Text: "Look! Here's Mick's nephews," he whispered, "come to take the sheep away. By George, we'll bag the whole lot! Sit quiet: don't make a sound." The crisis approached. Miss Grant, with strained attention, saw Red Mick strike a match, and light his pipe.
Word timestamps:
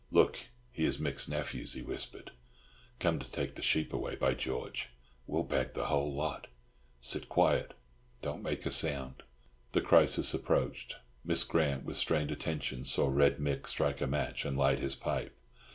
"Look! 0.11 0.47
Here's 0.71 0.97
Mick's 0.97 1.27
nephews," 1.29 1.73
he 1.73 1.83
whispered, 1.83 2.31
"come 2.97 3.19
to 3.19 3.29
take 3.29 3.53
the 3.53 3.61
sheep 3.61 3.93
away. 3.93 4.15
By 4.15 4.33
George, 4.33 4.89
we'll 5.27 5.43
bag 5.43 5.75
the 5.75 5.85
whole 5.85 6.11
lot! 6.11 6.47
Sit 6.99 7.29
quiet: 7.29 7.75
don't 8.23 8.41
make 8.41 8.65
a 8.65 8.71
sound." 8.71 9.21
The 9.73 9.81
crisis 9.81 10.33
approached. 10.33 10.95
Miss 11.23 11.43
Grant, 11.43 11.85
with 11.85 11.97
strained 11.97 12.31
attention, 12.31 12.83
saw 12.83 13.09
Red 13.09 13.37
Mick 13.37 13.67
strike 13.67 14.01
a 14.01 14.07
match, 14.07 14.43
and 14.43 14.57
light 14.57 14.79
his 14.79 14.95
pipe. 14.95 15.37